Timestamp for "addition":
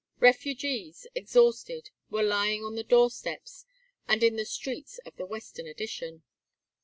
5.67-6.23